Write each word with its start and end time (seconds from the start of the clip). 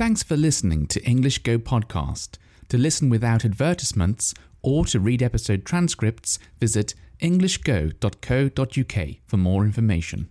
Thanks 0.00 0.22
for 0.22 0.34
listening 0.34 0.86
to 0.86 1.04
English 1.04 1.42
Go 1.42 1.58
Podcast. 1.58 2.38
To 2.70 2.78
listen 2.78 3.10
without 3.10 3.44
advertisements 3.44 4.32
or 4.62 4.86
to 4.86 4.98
read 4.98 5.22
episode 5.22 5.66
transcripts, 5.66 6.38
visit 6.58 6.94
englishgo.co.uk 7.20 9.08
for 9.26 9.36
more 9.36 9.62
information. 9.62 10.30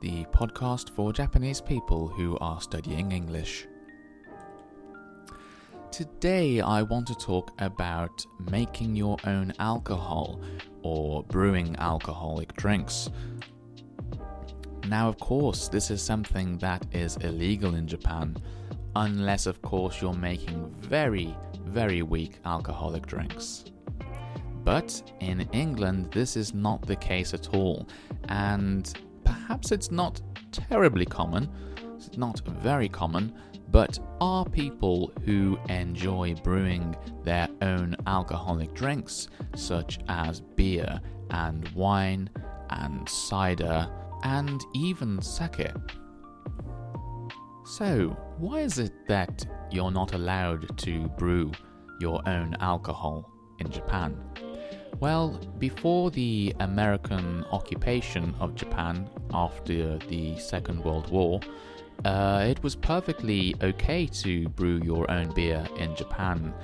the 0.00 0.24
podcast 0.26 0.88
for 0.90 1.12
Japanese 1.12 1.60
people 1.60 2.08
who 2.08 2.38
are 2.38 2.60
studying 2.60 3.12
English. 3.12 3.66
Today, 5.92 6.62
I 6.62 6.82
want 6.82 7.06
to 7.08 7.14
talk 7.16 7.52
about 7.58 8.24
making 8.50 8.96
your 8.96 9.18
own 9.26 9.52
alcohol 9.58 10.40
or 10.82 11.22
brewing 11.24 11.76
alcoholic 11.78 12.54
drinks. 12.54 13.10
Now, 14.88 15.06
of 15.08 15.18
course, 15.18 15.68
this 15.68 15.90
is 15.90 16.00
something 16.00 16.56
that 16.58 16.86
is 16.92 17.18
illegal 17.18 17.74
in 17.74 17.86
Japan, 17.86 18.36
unless, 18.96 19.44
of 19.44 19.60
course, 19.60 20.00
you're 20.00 20.14
making 20.14 20.74
very, 20.78 21.36
very 21.66 22.00
weak 22.00 22.38
alcoholic 22.46 23.04
drinks. 23.06 23.64
But 24.64 25.12
in 25.20 25.42
England, 25.52 26.10
this 26.12 26.36
is 26.36 26.54
not 26.54 26.86
the 26.86 26.96
case 26.96 27.34
at 27.34 27.54
all, 27.54 27.86
and 28.28 28.92
perhaps 29.50 29.72
it's 29.72 29.90
not 29.90 30.20
terribly 30.52 31.04
common, 31.04 31.50
it's 31.96 32.16
not 32.16 32.40
very 32.62 32.88
common, 32.88 33.34
but 33.72 33.98
are 34.20 34.44
people 34.44 35.12
who 35.24 35.58
enjoy 35.68 36.32
brewing 36.44 36.94
their 37.24 37.48
own 37.60 37.96
alcoholic 38.06 38.72
drinks, 38.74 39.26
such 39.56 39.98
as 40.08 40.40
beer 40.40 41.00
and 41.30 41.68
wine 41.70 42.30
and 42.70 43.08
cider 43.08 43.90
and 44.22 44.62
even 44.72 45.20
sake. 45.20 45.72
So, 47.64 48.16
why 48.38 48.60
is 48.60 48.78
it 48.78 48.92
that 49.08 49.44
you're 49.72 49.90
not 49.90 50.14
allowed 50.14 50.78
to 50.78 51.08
brew 51.18 51.50
your 52.00 52.22
own 52.28 52.54
alcohol 52.60 53.28
in 53.58 53.68
Japan? 53.68 54.16
Well, 55.00 55.40
before 55.58 56.10
the 56.10 56.54
American 56.60 57.44
occupation 57.50 58.34
of 58.38 58.54
Japan 58.54 59.08
after 59.32 59.98
the 60.08 60.38
Second 60.38 60.84
World 60.84 61.10
War, 61.10 61.40
uh, 62.04 62.44
it 62.48 62.62
was 62.62 62.74
perfectly 62.74 63.54
okay 63.62 64.06
to 64.06 64.48
brew 64.50 64.80
your 64.82 65.10
own 65.10 65.32
beer 65.34 65.66
in 65.78 65.94
Japan. 65.94 66.54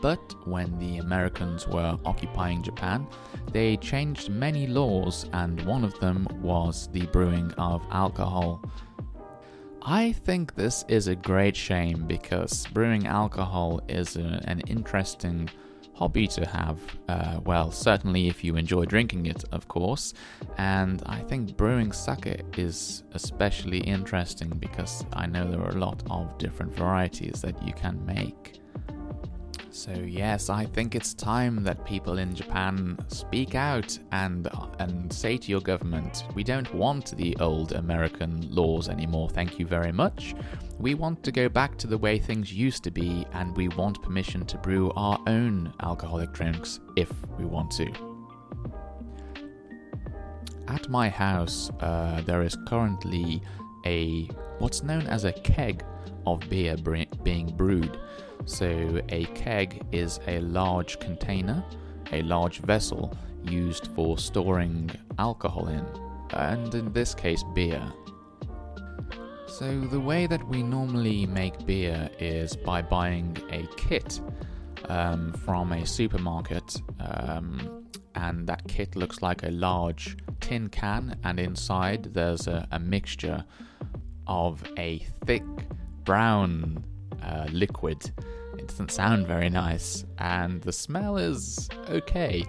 But 0.00 0.34
when 0.46 0.78
the 0.78 0.98
Americans 0.98 1.66
were 1.66 1.98
occupying 2.04 2.62
Japan, 2.62 3.06
they 3.52 3.76
changed 3.76 4.30
many 4.30 4.66
laws, 4.66 5.26
and 5.32 5.60
one 5.66 5.84
of 5.84 5.98
them 5.98 6.26
was 6.40 6.88
the 6.92 7.06
brewing 7.06 7.52
of 7.58 7.84
alcohol. 7.90 8.62
I 9.82 10.12
think 10.12 10.54
this 10.54 10.84
is 10.88 11.08
a 11.08 11.16
great 11.16 11.56
shame 11.56 12.06
because 12.06 12.66
brewing 12.68 13.06
alcohol 13.06 13.80
is 13.88 14.16
a, 14.16 14.42
an 14.44 14.60
interesting 14.66 15.48
hobby 15.98 16.26
to 16.28 16.46
have. 16.46 16.78
Uh, 17.08 17.40
well, 17.44 17.70
certainly 17.72 18.28
if 18.28 18.44
you 18.44 18.56
enjoy 18.56 18.84
drinking 18.84 19.26
it, 19.26 19.44
of 19.52 19.66
course. 19.66 20.14
And 20.56 21.02
I 21.06 21.20
think 21.20 21.56
brewing 21.56 21.92
sake 21.92 22.44
is 22.56 23.02
especially 23.12 23.80
interesting 23.80 24.50
because 24.50 25.04
I 25.12 25.26
know 25.26 25.50
there 25.50 25.60
are 25.60 25.76
a 25.76 25.84
lot 25.88 26.02
of 26.10 26.38
different 26.38 26.72
varieties 26.72 27.40
that 27.42 27.60
you 27.66 27.72
can 27.72 28.04
make. 28.06 28.60
So 29.70 29.92
yes, 29.92 30.50
I 30.50 30.64
think 30.64 30.94
it's 30.94 31.14
time 31.14 31.62
that 31.62 31.84
people 31.84 32.18
in 32.18 32.34
Japan 32.34 32.98
speak 33.08 33.54
out 33.54 33.96
and 34.10 34.48
and 34.80 35.12
say 35.12 35.36
to 35.36 35.50
your 35.50 35.60
government, 35.60 36.24
we 36.34 36.42
don't 36.42 36.72
want 36.74 37.16
the 37.16 37.36
old 37.38 37.72
American 37.72 38.32
laws 38.50 38.88
anymore. 38.88 39.28
Thank 39.30 39.58
you 39.60 39.66
very 39.66 39.92
much. 39.92 40.34
We 40.78 40.94
want 40.94 41.24
to 41.24 41.32
go 41.32 41.48
back 41.48 41.76
to 41.78 41.88
the 41.88 41.98
way 41.98 42.18
things 42.18 42.52
used 42.52 42.84
to 42.84 42.92
be 42.92 43.26
and 43.32 43.56
we 43.56 43.66
want 43.66 44.00
permission 44.00 44.46
to 44.46 44.58
brew 44.58 44.92
our 44.94 45.18
own 45.26 45.72
alcoholic 45.82 46.32
drinks 46.32 46.78
if 46.94 47.10
we 47.36 47.44
want 47.44 47.72
to. 47.72 47.92
At 50.68 50.88
my 50.88 51.08
house, 51.08 51.70
uh, 51.80 52.22
there 52.26 52.42
is 52.42 52.56
currently 52.68 53.42
a 53.86 54.26
what's 54.60 54.84
known 54.84 55.08
as 55.08 55.24
a 55.24 55.32
keg 55.32 55.82
of 56.26 56.48
beer 56.48 56.76
being 57.24 57.56
brewed. 57.56 57.98
So, 58.44 59.00
a 59.08 59.24
keg 59.34 59.84
is 59.90 60.20
a 60.28 60.38
large 60.40 61.00
container, 61.00 61.64
a 62.12 62.22
large 62.22 62.60
vessel 62.60 63.16
used 63.42 63.88
for 63.88 64.16
storing 64.16 64.90
alcohol 65.18 65.68
in, 65.68 65.84
and 66.34 66.72
in 66.74 66.92
this 66.92 67.14
case, 67.14 67.42
beer. 67.54 67.82
So, 69.48 69.80
the 69.80 69.98
way 69.98 70.26
that 70.26 70.46
we 70.46 70.62
normally 70.62 71.26
make 71.26 71.66
beer 71.66 72.10
is 72.20 72.54
by 72.54 72.82
buying 72.82 73.36
a 73.50 73.66
kit 73.76 74.20
um, 74.88 75.32
from 75.32 75.72
a 75.72 75.86
supermarket, 75.86 76.80
um, 77.00 77.86
and 78.14 78.46
that 78.46 78.68
kit 78.68 78.94
looks 78.94 79.22
like 79.22 79.42
a 79.42 79.50
large 79.50 80.16
tin 80.40 80.68
can, 80.68 81.18
and 81.24 81.40
inside 81.40 82.14
there's 82.14 82.46
a, 82.46 82.68
a 82.70 82.78
mixture 82.78 83.44
of 84.26 84.62
a 84.76 84.98
thick 85.24 85.44
brown 86.04 86.84
uh, 87.22 87.46
liquid. 87.50 88.12
It 88.58 88.68
doesn't 88.68 88.90
sound 88.90 89.26
very 89.26 89.48
nice, 89.48 90.04
and 90.18 90.60
the 90.62 90.72
smell 90.72 91.16
is 91.16 91.68
okay. 91.88 92.44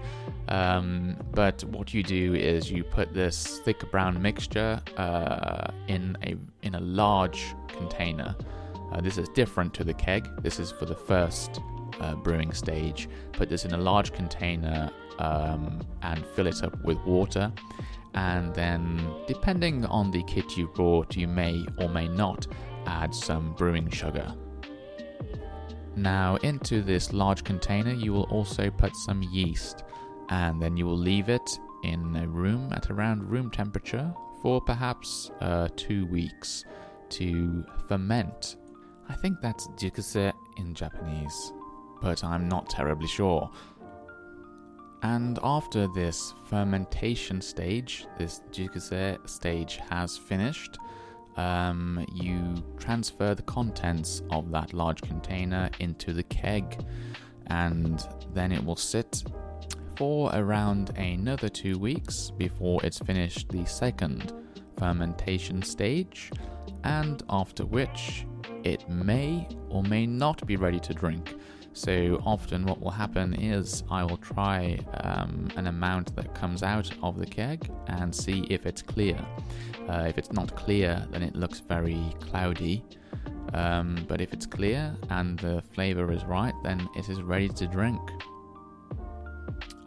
Um, 0.48 1.16
but 1.32 1.64
what 1.66 1.94
you 1.94 2.02
do 2.02 2.34
is 2.34 2.72
you 2.72 2.84
put 2.84 3.14
this 3.14 3.60
thick 3.60 3.90
brown 3.92 4.22
mixture 4.22 4.82
uh, 4.98 5.72
in 5.88 6.18
a 6.24 6.36
in 6.64 6.76
a 6.76 6.80
large 6.80 7.56
container. 7.68 8.36
Uh, 8.92 9.02
this 9.02 9.18
is 9.18 9.30
different 9.30 9.74
to 9.76 9.84
the 9.84 9.94
keg. 9.94 10.28
This 10.42 10.60
is 10.60 10.72
for 10.72 10.86
the 10.86 10.96
first 10.96 11.62
uh, 12.00 12.16
brewing 12.16 12.52
stage. 12.54 13.08
Put 13.34 13.50
this 13.50 13.66
in 13.66 13.74
a 13.74 13.78
large 13.78 14.12
container 14.12 14.92
um, 15.20 15.82
and 16.02 16.26
fill 16.36 16.48
it 16.48 16.64
up 16.64 16.84
with 16.84 16.98
water. 17.06 17.52
And 18.16 18.54
then, 18.56 19.00
depending 19.28 19.86
on 19.86 20.10
the 20.10 20.24
kit 20.24 20.58
you 20.58 20.68
bought, 20.76 21.16
you 21.16 21.28
may 21.28 21.64
or 21.78 21.88
may 21.88 22.08
not 22.08 22.48
add 22.88 23.14
some 23.14 23.54
brewing 23.54 23.90
sugar. 23.92 24.34
Now, 26.02 26.38
into 26.38 26.82
this 26.82 27.12
large 27.12 27.44
container, 27.44 27.92
you 27.92 28.14
will 28.14 28.28
also 28.32 28.72
put 28.72 28.96
some 28.96 29.22
yeast, 29.22 29.84
and 30.30 30.62
then 30.62 30.78
you 30.78 30.86
will 30.86 30.98
leave 30.98 31.28
it 31.28 31.60
in 31.84 32.16
a 32.16 32.26
room 32.26 32.72
at 32.72 32.90
around 32.90 33.30
room 33.30 33.52
temperature 33.52 34.14
for 34.42 34.62
perhaps 34.62 35.30
uh, 35.42 35.68
two 35.76 36.06
weeks 36.06 36.64
to 37.10 37.66
ferment. 37.90 38.56
I 39.10 39.16
think 39.16 39.42
that's 39.42 39.68
jukuse 39.70 40.32
in 40.58 40.74
Japanese, 40.74 41.52
but 42.02 42.24
I'm 42.24 42.48
not 42.48 42.70
terribly 42.70 43.08
sure. 43.08 43.50
And 45.02 45.38
after 45.44 45.88
this 45.88 46.34
fermentation 46.50 47.42
stage, 47.42 48.06
this 48.18 48.42
jukuse 48.52 49.30
stage 49.30 49.80
has 49.90 50.18
finished, 50.18 50.78
um, 51.40 52.06
you 52.14 52.62
transfer 52.78 53.34
the 53.34 53.44
contents 53.44 54.22
of 54.30 54.52
that 54.52 54.74
large 54.74 55.02
container 55.02 55.70
into 55.80 56.12
the 56.12 56.24
keg, 56.24 56.86
and 57.48 58.06
then 58.34 58.52
it 58.52 58.64
will 58.64 58.76
sit 58.76 59.24
for 59.96 60.32
around 60.34 60.90
another 60.98 61.48
two 61.48 61.80
weeks 61.80 62.30
before 62.32 62.82
it's 62.84 63.00
finished 63.00 63.48
the 63.50 63.66
second 63.66 64.34
fermentation 64.78 65.62
stage, 65.62 66.30
and 66.84 67.24
after 67.30 67.66
which 67.66 68.26
it 68.66 68.88
may 68.90 69.48
or 69.70 69.82
may 69.84 70.06
not 70.06 70.46
be 70.46 70.58
ready 70.58 70.80
to 70.82 70.94
drink. 70.94 71.36
So 71.74 72.22
often, 72.26 72.66
what 72.66 72.82
will 72.82 72.92
happen 72.92 73.34
is 73.34 73.84
I 73.90 74.04
will 74.04 74.18
try 74.18 74.80
um, 75.04 75.50
an 75.56 75.68
amount 75.68 76.16
that 76.16 76.34
comes 76.34 76.64
out 76.64 76.92
of 77.02 77.18
the 77.20 77.26
keg 77.26 77.70
and 77.88 78.14
see 78.14 78.46
if 78.50 78.66
it's 78.66 78.82
clear. 78.82 79.20
Uh, 79.88 80.06
if 80.08 80.18
it's 80.18 80.32
not 80.32 80.56
clear, 80.56 81.06
then 81.12 81.24
it 81.24 81.36
looks 81.36 81.60
very 81.60 82.14
cloudy. 82.20 82.84
Um, 83.54 84.06
but 84.08 84.22
if 84.22 84.34
it's 84.34 84.46
clear 84.46 84.96
and 85.10 85.40
the 85.40 85.64
flavor 85.74 86.12
is 86.12 86.24
right, 86.26 86.54
then 86.64 86.88
it 86.96 87.10
is 87.10 87.22
ready 87.22 87.50
to 87.50 87.68
drink. 87.68 88.02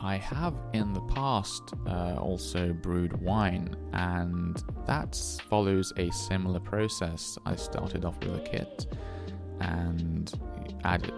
I 0.01 0.17
have 0.17 0.55
in 0.73 0.93
the 0.93 1.01
past 1.03 1.75
uh, 1.87 2.17
also 2.17 2.73
brewed 2.73 3.13
wine, 3.23 3.77
and 3.93 4.61
that 4.87 5.15
follows 5.49 5.93
a 5.97 6.11
similar 6.11 6.59
process. 6.59 7.39
I 7.47 7.55
started 7.55 8.05
off 8.05 8.19
with 8.19 8.35
a 8.35 8.41
kit 8.41 8.87
and 9.61 10.33
added 10.83 11.15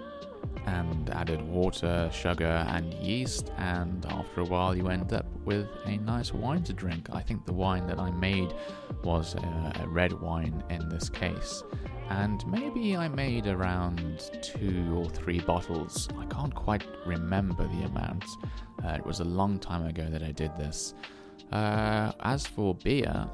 and 0.67 1.11
added 1.11 1.43
water, 1.43 2.11
sugar, 2.13 2.65
and 2.69 2.93
yeast, 2.95 3.53
and 3.59 4.07
after 4.07 4.41
a 4.41 4.45
while, 4.45 4.77
you 4.77 4.89
end 4.89 5.13
up 5.13 5.27
with 5.45 5.67
a 5.85 5.97
nice 5.99 6.33
wine 6.33 6.63
to 6.65 6.73
drink. 6.73 7.09
I 7.13 7.21
think 7.21 7.45
the 7.45 7.53
wine 7.53 7.87
that 7.87 7.99
I 7.99 8.11
made 8.11 8.55
was 9.03 9.35
a, 9.35 9.73
a 9.81 9.89
red 9.89 10.13
wine 10.13 10.63
in 10.71 10.89
this 10.89 11.09
case, 11.09 11.63
and 12.09 12.47
maybe 12.47 12.97
I 12.97 13.09
made 13.09 13.47
around 13.47 14.31
two 14.43 14.95
or 14.97 15.09
three 15.09 15.41
bottles. 15.41 16.09
I 16.19 16.27
can't 16.27 16.55
quite 16.55 16.87
remember 17.07 17.67
the 17.67 17.85
amount. 17.85 18.25
Uh, 18.85 18.91
it 18.91 19.05
was 19.05 19.21
a 19.21 19.25
long 19.25 19.59
time 19.59 19.87
ago 19.87 20.07
that 20.11 20.23
I 20.23 20.33
did 20.33 20.57
this. 20.57 20.95
Uh, 21.53 22.13
as 22.21 22.47
for 22.47 22.75
beer, 22.75 23.29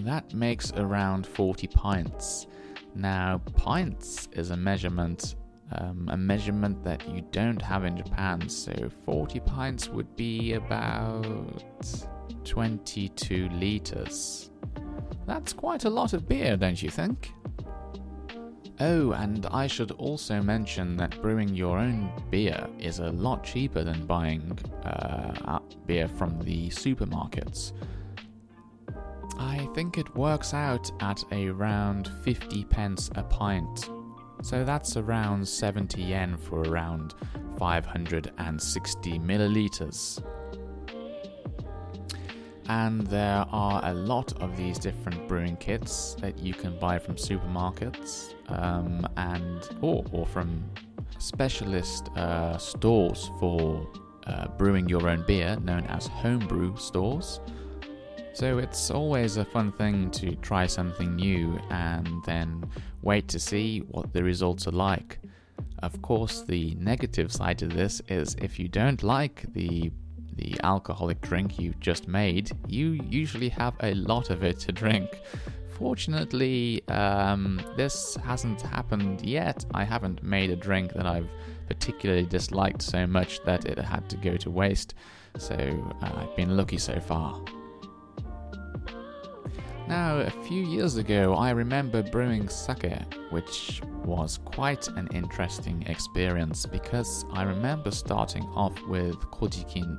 that 0.00 0.32
makes 0.34 0.72
around 0.72 1.26
40 1.26 1.66
pints. 1.68 2.46
Now, 2.94 3.40
pints 3.56 4.28
is 4.32 4.50
a 4.50 4.56
measurement 4.56 5.36
um, 5.78 6.08
a 6.10 6.16
measurement 6.16 6.82
that 6.84 7.08
you 7.08 7.22
don't 7.30 7.60
have 7.62 7.84
in 7.84 7.96
Japan. 7.96 8.48
So 8.48 8.72
40 9.04 9.40
pints 9.40 9.88
would 9.88 10.14
be 10.16 10.54
about 10.54 11.64
22 12.44 13.48
liters. 13.50 14.50
That's 15.26 15.52
quite 15.52 15.84
a 15.84 15.90
lot 15.90 16.12
of 16.12 16.28
beer, 16.28 16.56
don't 16.56 16.82
you 16.82 16.90
think? 16.90 17.32
Oh, 18.80 19.12
and 19.12 19.46
I 19.46 19.68
should 19.68 19.92
also 19.92 20.42
mention 20.42 20.96
that 20.96 21.20
brewing 21.22 21.54
your 21.54 21.78
own 21.78 22.10
beer 22.30 22.66
is 22.78 22.98
a 22.98 23.10
lot 23.10 23.44
cheaper 23.44 23.84
than 23.84 24.06
buying 24.06 24.58
uh, 24.84 25.60
beer 25.86 26.08
from 26.08 26.40
the 26.40 26.68
supermarkets. 26.68 27.72
I 29.38 29.68
think 29.74 29.98
it 29.98 30.14
works 30.16 30.52
out 30.52 30.90
at 31.00 31.22
around 31.32 32.10
50 32.24 32.64
pence 32.64 33.10
a 33.14 33.22
pint 33.22 33.88
so 34.42 34.64
that's 34.64 34.96
around 34.96 35.46
70 35.46 36.02
yen 36.02 36.36
for 36.36 36.62
around 36.62 37.14
560 37.58 39.18
milliliters. 39.20 40.22
And 42.68 43.06
there 43.06 43.44
are 43.50 43.80
a 43.84 43.94
lot 43.94 44.40
of 44.40 44.56
these 44.56 44.78
different 44.78 45.28
brewing 45.28 45.56
kits 45.56 46.16
that 46.20 46.38
you 46.38 46.54
can 46.54 46.78
buy 46.78 46.98
from 46.98 47.16
supermarkets 47.16 48.34
um, 48.48 49.06
and 49.16 49.68
or, 49.80 50.04
or 50.12 50.26
from 50.26 50.64
specialist 51.18 52.08
uh, 52.16 52.56
stores 52.58 53.30
for 53.38 53.88
uh, 54.26 54.48
brewing 54.58 54.88
your 54.88 55.08
own 55.08 55.24
beer, 55.26 55.56
known 55.62 55.84
as 55.86 56.06
homebrew 56.06 56.76
stores. 56.76 57.40
So 58.34 58.58
it's 58.58 58.90
always 58.90 59.36
a 59.36 59.44
fun 59.44 59.72
thing 59.72 60.10
to 60.12 60.34
try 60.36 60.66
something 60.66 61.16
new 61.16 61.58
and 61.70 62.08
then 62.24 62.64
wait 63.02 63.28
to 63.28 63.38
see 63.38 63.80
what 63.80 64.12
the 64.12 64.24
results 64.24 64.66
are 64.66 64.72
like. 64.72 65.18
Of 65.82 66.00
course, 66.00 66.42
the 66.42 66.74
negative 66.78 67.30
side 67.30 67.58
to 67.58 67.66
this 67.66 68.00
is 68.08 68.34
if 68.40 68.58
you 68.58 68.68
don't 68.68 69.02
like 69.02 69.52
the 69.52 69.90
the 70.34 70.58
alcoholic 70.64 71.20
drink 71.20 71.58
you 71.58 71.74
just 71.78 72.08
made, 72.08 72.50
you 72.66 72.92
usually 73.10 73.50
have 73.50 73.76
a 73.82 73.92
lot 73.94 74.30
of 74.30 74.42
it 74.42 74.58
to 74.60 74.72
drink. 74.72 75.20
Fortunately, 75.78 76.82
um, 76.88 77.60
this 77.76 78.16
hasn't 78.24 78.62
happened 78.62 79.26
yet. 79.26 79.66
I 79.74 79.84
haven't 79.84 80.22
made 80.22 80.48
a 80.48 80.56
drink 80.56 80.94
that 80.94 81.06
I've 81.06 81.28
particularly 81.68 82.24
disliked 82.24 82.80
so 82.80 83.06
much 83.06 83.44
that 83.44 83.66
it 83.66 83.78
had 83.78 84.08
to 84.08 84.16
go 84.16 84.38
to 84.38 84.50
waste, 84.50 84.94
so 85.36 85.54
uh, 86.00 86.12
I've 86.16 86.34
been 86.34 86.56
lucky 86.56 86.78
so 86.78 86.98
far. 86.98 87.42
Now, 89.92 90.20
a 90.20 90.30
few 90.30 90.64
years 90.64 90.96
ago, 90.96 91.34
I 91.34 91.50
remember 91.50 92.02
brewing 92.02 92.48
sake, 92.48 92.94
which 93.28 93.82
was 94.06 94.38
quite 94.42 94.88
an 94.88 95.06
interesting 95.12 95.82
experience 95.86 96.64
because 96.64 97.26
I 97.30 97.42
remember 97.42 97.90
starting 97.90 98.44
off 98.54 98.72
with 98.86 99.16
kojikin, 99.16 99.98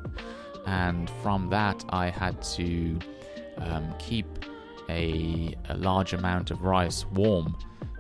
and 0.65 1.11
from 1.21 1.47
that, 1.51 1.85
I 1.89 2.09
had 2.09 2.41
to 2.57 2.97
um, 3.57 3.93
keep 3.99 4.25
a, 4.89 5.53
a 5.69 5.77
large 5.77 6.13
amount 6.13 6.49
of 6.49 6.63
rice 6.63 7.05
warm 7.13 7.55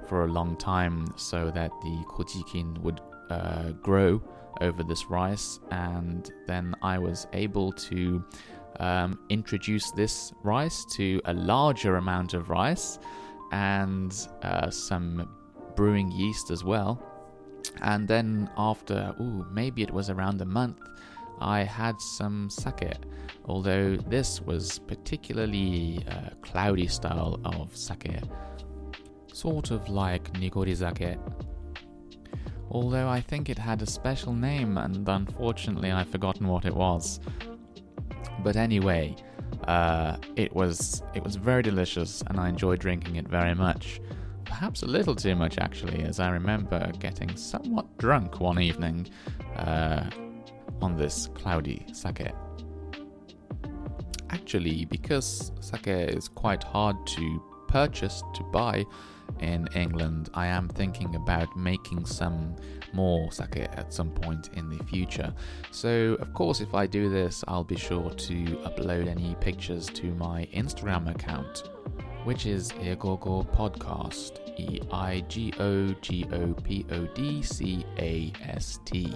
for 0.07 0.25
a 0.25 0.27
long 0.27 0.55
time 0.55 1.13
so 1.15 1.51
that 1.51 1.69
the 1.83 2.03
kojikin 2.07 2.75
would 2.79 3.01
uh, 3.29 3.69
grow 3.83 4.19
over 4.61 4.81
this 4.81 5.11
rice, 5.11 5.59
and 5.69 6.31
then 6.47 6.73
I 6.81 6.97
was 6.97 7.27
able 7.33 7.71
to 7.71 8.23
um, 8.79 9.19
introduce 9.29 9.91
this 9.91 10.33
rice 10.43 10.85
to 10.93 11.21
a 11.25 11.33
larger 11.33 11.97
amount 11.97 12.33
of 12.33 12.49
rice 12.49 12.99
and 13.51 14.27
uh, 14.41 14.69
some 14.69 15.29
brewing 15.75 16.11
yeast 16.11 16.51
as 16.51 16.63
well. 16.63 17.01
And 17.81 18.07
then 18.07 18.49
after, 18.57 19.15
ooh, 19.19 19.45
maybe 19.51 19.83
it 19.83 19.91
was 19.91 20.09
around 20.09 20.41
a 20.41 20.45
month, 20.45 20.79
I 21.39 21.63
had 21.63 21.99
some 21.99 22.49
sake. 22.49 22.93
Although 23.45 23.97
this 23.97 24.41
was 24.41 24.79
particularly 24.79 26.03
uh, 26.09 26.29
cloudy 26.41 26.87
style 26.87 27.39
of 27.43 27.75
sake, 27.75 28.21
sort 29.31 29.71
of 29.71 29.89
like 29.89 30.31
nigori 30.33 30.75
sake. 30.75 31.17
Although 32.71 33.07
I 33.07 33.21
think 33.21 33.49
it 33.49 33.57
had 33.57 33.81
a 33.81 33.85
special 33.85 34.33
name, 34.33 34.77
and 34.77 35.07
unfortunately 35.07 35.91
I've 35.91 36.09
forgotten 36.09 36.47
what 36.47 36.65
it 36.65 36.75
was. 36.75 37.19
But 38.43 38.55
anyway, 38.57 39.15
uh, 39.67 40.17
it 40.35 40.53
was 40.53 41.01
it 41.13 41.23
was 41.23 41.35
very 41.35 41.63
delicious, 41.63 42.21
and 42.27 42.39
I 42.39 42.49
enjoyed 42.49 42.79
drinking 42.79 43.15
it 43.15 43.27
very 43.27 43.55
much. 43.55 44.01
Perhaps 44.45 44.83
a 44.83 44.85
little 44.85 45.15
too 45.15 45.35
much, 45.35 45.57
actually, 45.57 46.03
as 46.03 46.19
I 46.19 46.29
remember 46.29 46.91
getting 46.99 47.35
somewhat 47.35 47.97
drunk 47.97 48.39
one 48.39 48.59
evening 48.59 49.07
uh, 49.55 50.09
on 50.81 50.97
this 50.97 51.29
cloudy 51.33 51.85
sake. 51.91 52.31
Actually, 54.29 54.85
because 54.85 55.51
sake 55.61 55.87
is 55.87 56.27
quite 56.27 56.63
hard 56.63 56.95
to 57.07 57.41
purchase 57.73 58.21
to 58.35 58.43
buy 58.43 58.85
in 59.39 59.67
England, 59.75 60.29
I 60.35 60.45
am 60.45 60.69
thinking 60.69 61.15
about 61.15 61.49
making 61.57 62.05
some 62.05 62.55
more 62.93 63.31
sake 63.31 63.57
at 63.57 63.91
some 63.91 64.11
point 64.11 64.51
in 64.53 64.69
the 64.69 64.83
future. 64.83 65.33
So, 65.71 66.15
of 66.19 66.33
course, 66.33 66.61
if 66.61 66.75
I 66.75 66.85
do 66.85 67.09
this, 67.09 67.43
I'll 67.47 67.63
be 67.63 67.75
sure 67.75 68.11
to 68.11 68.35
upload 68.67 69.07
any 69.07 69.35
pictures 69.41 69.87
to 69.87 70.05
my 70.13 70.47
Instagram 70.53 71.09
account, 71.09 71.63
which 72.25 72.45
is 72.45 72.69
Eigogo 72.73 73.43
Podcast. 73.51 74.39
E 74.55 74.79
I 74.91 75.21
G 75.21 75.51
O 75.59 75.87
G 75.93 76.27
O 76.31 76.53
P 76.53 76.85
O 76.91 77.07
D 77.15 77.41
C 77.41 77.83
A 77.97 78.31
S 78.43 78.79
T. 78.85 79.15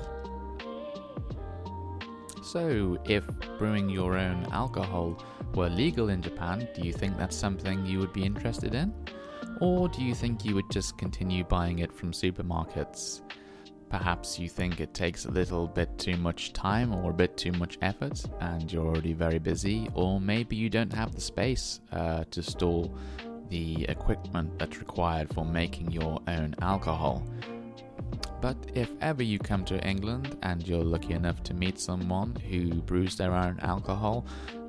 So, 2.48 2.98
if 3.04 3.28
brewing 3.58 3.90
your 3.90 4.18
own 4.18 4.48
alcohol 4.54 5.22
were 5.54 5.68
legal 5.68 6.08
in 6.08 6.22
Japan, 6.22 6.66
do 6.74 6.82
you 6.82 6.94
think 6.94 7.18
that's 7.18 7.36
something 7.36 7.86
you 7.86 8.00
would 8.00 8.14
be 8.14 8.24
interested 8.24 8.74
in? 8.74 8.94
Or 9.60 9.90
do 9.90 10.02
you 10.02 10.16
think 10.16 10.46
you 10.46 10.56
would 10.56 10.72
just 10.72 10.98
continue 10.98 11.44
buying 11.44 11.80
it 11.80 11.92
from 11.92 12.14
supermarkets? 12.14 13.20
Perhaps 13.90 14.40
you 14.40 14.48
think 14.48 14.80
it 14.80 14.94
takes 14.94 15.26
a 15.26 15.32
little 15.32 15.68
bit 15.68 15.98
too 15.98 16.16
much 16.16 16.54
time 16.54 16.94
or 16.94 17.12
a 17.12 17.14
bit 17.14 17.36
too 17.36 17.52
much 17.52 17.78
effort 17.82 18.24
and 18.40 18.72
you're 18.72 18.88
already 18.88 19.12
very 19.12 19.40
busy, 19.40 19.90
or 19.94 20.22
maybe 20.22 20.56
you 20.56 20.70
don't 20.70 20.94
have 20.94 21.14
the 21.14 21.22
space 21.22 21.82
uh, 21.92 22.24
to 22.32 22.42
store 22.42 22.90
the 23.50 23.84
equipment 23.90 24.58
that's 24.58 24.80
required 24.80 25.28
for 25.34 25.44
making 25.44 25.92
your 25.92 26.22
own 26.30 26.56
alcohol. 26.62 27.28
But 28.42 28.58
if 28.76 28.92
ever 29.02 29.24
you 29.24 29.40
come 29.40 29.66
to 29.66 29.84
England 29.88 30.38
and 30.44 30.66
you're 30.68 30.84
lucky 30.84 31.14
enough 31.14 31.42
to 31.44 31.54
meet 31.54 31.80
someone 31.80 32.36
who 32.36 32.76
brews 32.82 33.16
their 33.16 33.34
own 33.34 33.60
alcohol, 33.62 34.26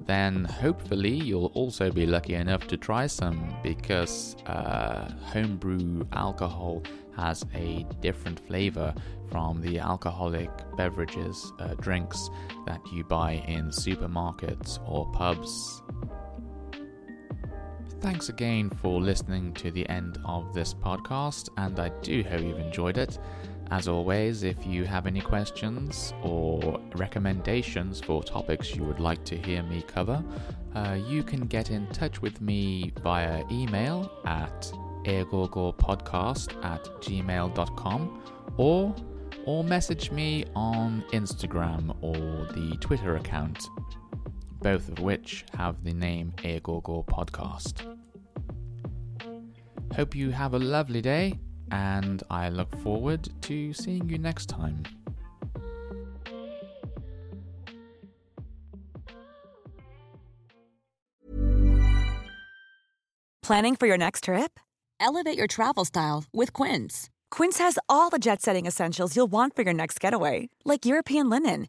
then 0.07 0.45
hopefully 0.47 1.13
you'll 1.13 1.53
also 1.55 1.91
be 1.91 2.07
lucky 2.07 2.35
enough 2.35 2.67
to 2.69 2.77
try 2.79 3.07
some 3.07 3.55
because 3.63 4.37
uh, 4.47 5.11
homebrew 5.23 6.07
alcohol 6.13 6.83
has 7.15 7.45
a 7.55 7.85
different 8.01 8.41
flavor 8.47 8.95
from 9.31 9.61
the 9.61 9.79
alcoholic 9.79 10.51
beverages, 10.77 11.53
uh, 11.59 11.75
drinks 11.75 12.31
that 12.65 12.81
you 12.93 13.05
buy 13.05 13.33
in 13.47 13.69
supermarkets 13.69 14.79
or 14.89 15.11
pubs. 15.13 15.83
Thanks 18.01 18.29
again 18.29 18.71
for 18.71 19.01
listening 19.01 19.53
to 19.55 19.73
the 19.73 19.89
end 19.89 20.19
of 20.25 20.55
this 20.55 20.73
podcast, 20.73 21.49
and 21.57 21.79
I 21.81 21.89
do 22.01 22.23
hope 22.23 22.43
you've 22.43 22.59
enjoyed 22.61 22.97
it. 22.97 23.19
As 23.73 23.89
always, 23.89 24.45
if 24.45 24.65
you 24.65 24.85
have 24.85 25.07
any 25.07 25.21
questions 25.21 26.15
or 26.23 26.81
recommendations 26.95 28.01
for 28.01 28.23
topics 28.23 28.75
you 28.75 28.85
would 28.85 29.01
like 29.01 29.25
to 29.25 29.37
hear 29.37 29.65
me 29.65 29.83
cover, 29.83 30.25
uh, 30.75 30.97
you 31.09 31.25
can 31.25 31.47
get 31.47 31.71
in 31.71 31.89
touch 31.89 32.23
with 32.23 32.41
me 32.41 32.93
via 33.03 33.43
email 33.51 34.11
at 34.25 34.73
eigogopodcast 35.05 36.65
at 36.65 36.85
gmail.com 37.03 38.23
or 38.57 38.95
or 39.45 39.65
message 39.65 40.11
me 40.11 40.45
on 40.55 41.03
Instagram 41.13 41.97
or 42.03 42.13
the 42.53 42.77
Twitter 42.81 43.17
account 43.17 43.67
both 44.61 44.89
of 44.89 44.99
which 45.01 45.45
have 45.55 45.85
the 45.85 45.93
name 45.93 46.33
Eigogo 46.39 47.05
Podcast. 47.07 47.97
Hope 49.95 50.15
you 50.15 50.31
have 50.31 50.55
a 50.55 50.59
lovely 50.59 51.01
day, 51.01 51.39
and 51.71 52.23
I 52.31 52.49
look 52.49 52.75
forward 52.79 53.29
to 53.43 53.73
seeing 53.73 54.09
you 54.09 54.19
next 54.19 54.47
time. 54.47 54.83
Planning 63.43 63.77
for 63.77 63.87
your 63.87 63.97
next 63.97 64.25
trip? 64.25 64.61
Elevate 65.01 65.39
your 65.39 65.47
travel 65.47 65.87
style 65.87 66.25
with 66.35 66.53
Quince. 66.53 67.09
Quince 67.31 67.59
has 67.59 67.79
all 67.89 68.11
the 68.11 68.19
jet 68.19 68.43
setting 68.43 68.67
essentials 68.67 69.17
you'll 69.17 69.27
want 69.27 69.57
for 69.57 69.63
your 69.63 69.73
next 69.73 70.01
getaway, 70.01 70.51
like 70.65 70.85
European 70.85 71.31
linen 71.31 71.69